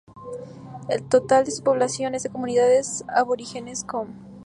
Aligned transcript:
El 0.89 1.07
total 1.09 1.45
de 1.45 1.51
su 1.51 1.61
población 1.61 2.15
es 2.15 2.23
de 2.23 2.31
comunidades 2.31 3.03
aborígenes 3.07 3.83
kom. 3.83 4.07